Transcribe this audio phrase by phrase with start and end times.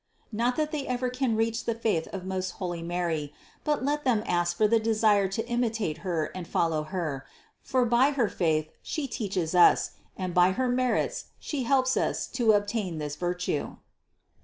[0.31, 3.31] Not that they ever can reach the faith of most holy Mary,
[3.63, 7.23] but let them ask for the desire to imitate Her and follow Her,
[7.61, 12.53] for by her faith She teaches us, and by her merits She helps us to
[12.53, 13.75] obtain this virtue.